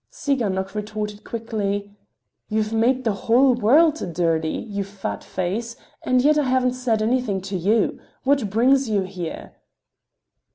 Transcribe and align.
Tsiganok 0.11 0.73
retorted 0.73 1.23
quickly: 1.23 1.91
"You've 2.49 2.73
made 2.73 3.03
the 3.03 3.13
whole 3.13 3.53
world 3.53 4.03
dirty, 4.15 4.49
you 4.49 4.83
fat 4.83 5.23
face, 5.23 5.75
and 6.01 6.23
yet 6.23 6.39
I 6.39 6.43
haven't 6.49 6.73
said 6.73 7.03
anything 7.03 7.39
to 7.41 7.55
you. 7.55 7.99
What 8.23 8.49
brings 8.49 8.89
you 8.89 9.01
here?" 9.03 9.53